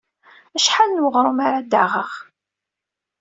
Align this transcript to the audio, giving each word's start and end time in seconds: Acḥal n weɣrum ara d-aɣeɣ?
Acḥal 0.55 0.89
n 0.91 1.03
weɣrum 1.03 1.39
ara 1.47 1.59
d-aɣeɣ? 1.61 2.11